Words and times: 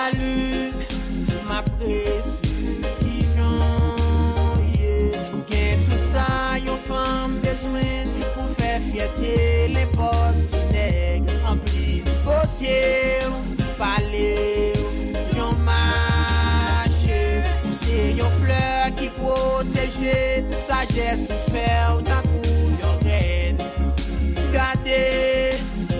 salut, 0.00 0.72
ma 1.48 1.62
précieuse 1.62 2.38
pigeon. 3.00 3.58
Yeah. 4.78 5.12
Gen 5.50 5.78
tout 5.84 6.02
ça, 6.12 6.58
yon 6.66 6.78
femme 6.88 7.34
besoin 7.42 8.04
pour 8.34 8.48
faire 8.58 8.80
fierté. 8.92 9.68
L'époque 9.68 10.40
qui 10.50 10.74
nègre 10.74 11.32
en 11.50 11.56
plus 11.56 12.02
côté 12.24 13.18
parler 13.78 14.72
j'en 15.34 15.54
marche. 15.56 17.12
C'est 17.80 18.12
yon 18.20 18.30
fleur 18.42 18.94
qui 18.96 19.08
protège. 19.08 20.46
Sagesse 20.50 21.28
faire 21.52 22.00
ta 22.04 22.22
cou 22.22 22.42
yon 22.82 22.94
reine. 23.04 23.58
Gardez 24.52 25.50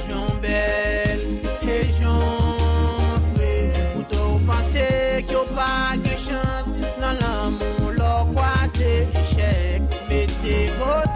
j'en 0.08 0.26
belle 0.40 1.09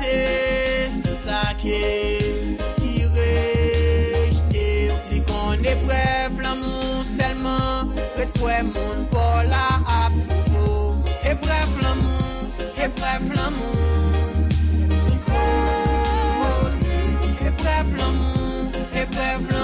rete 0.04 1.14
sa 1.16 1.42
ke 1.62 1.82
ki 2.80 2.95
rejte 3.16 4.68
Li 5.10 5.20
kon 5.30 5.64
eprev 5.74 6.40
la 6.45 6.54
moun 6.62 7.04
selman 7.04 7.95
kwe 8.38 8.56
moun 8.72 9.06
ap 9.14 10.12
la 11.80 11.95
moun, 11.95 12.12
eprev 12.82 13.24
la 13.36 13.50
moun 13.50 13.74
Eprev 17.48 17.96
la 17.98 18.09
moun, 18.10 18.73
eprev 19.02 19.63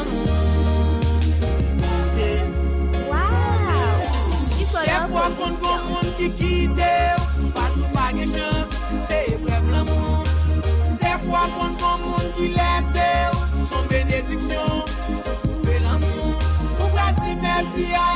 pa 11.40 11.48
kon 11.56 11.72
kon 11.80 12.00
moun 12.04 12.26
ki 12.36 12.52
lese 12.56 13.08
ou 13.32 13.64
Son 13.70 13.88
benediksyon, 13.88 14.84
pou 15.06 15.36
trouve 15.40 15.78
l'amour 15.84 16.36
Ou 16.80 16.88
prati 16.92 17.36
mersi 17.40 17.92
a 17.96 18.09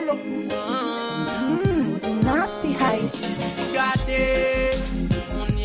Jipolo 0.00 0.16
mm, 0.16 2.00
Nasty 2.24 2.72
high. 2.72 3.08
Gardez, 3.74 4.80
on 5.38 5.60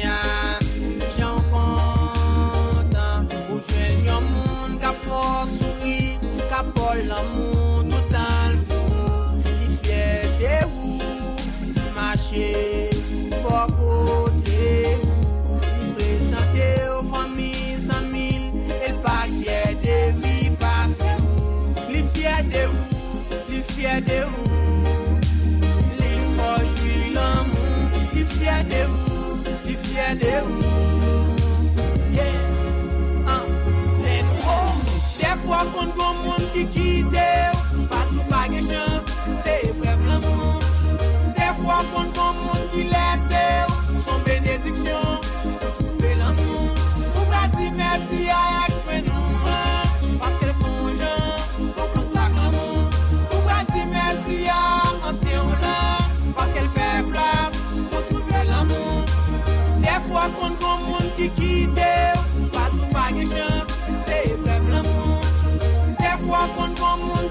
qui 29.66 29.76
fiel 29.76 30.22
et 30.22 30.65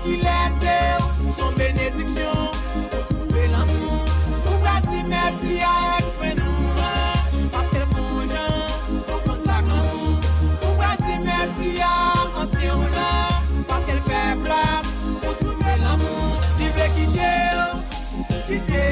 qui 0.03 0.17
laisse 0.17 1.39
Son 1.39 1.53
bénédiction 1.53 2.51
pour 2.91 3.07
trouver 3.09 3.49
l'amour. 3.49 4.05
Pour 4.45 4.91
dire 4.91 5.05
merci 5.09 5.61
à 5.61 5.99
ex 5.99 6.07
mais 6.21 6.35
nous 6.35 7.51
Parce 7.53 7.69
qu'elle 7.71 7.87
font 7.87 8.21
gens, 8.23 9.13
comprendre 9.13 9.43
ça 9.45 9.61
l'amour 9.61 10.21
Pour 10.61 11.07
dire 11.07 11.21
merci 11.25 11.81
à 11.81 12.41
ancien 12.41 12.77
là 12.77 13.29
Parce 13.69 13.85
qu'elle 13.85 14.03
fait 14.03 14.37
place 14.43 14.89
pour 15.23 15.37
trouver 15.37 15.77
l'amour. 15.81 16.41
Veux 16.59 16.89
quitter, 16.97 18.49
quitter 18.49 18.84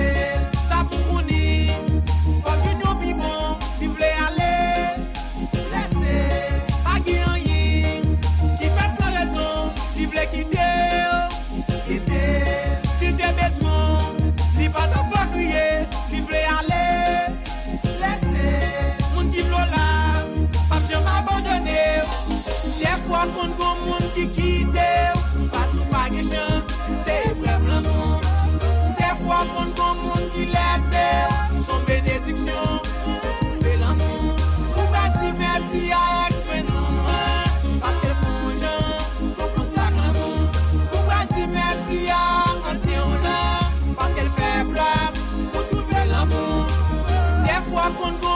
One. 48.01 48.21
go 48.21 48.32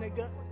nigga. 0.00 0.43